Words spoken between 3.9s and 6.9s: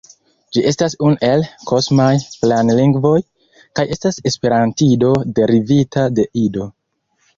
estas esperantido derivita de Ido.